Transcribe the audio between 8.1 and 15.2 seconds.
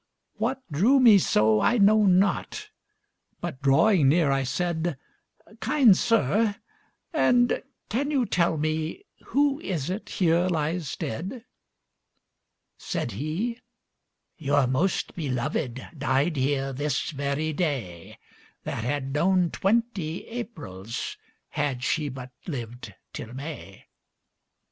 tell meWho is it here lies dead?"Said he, "Your most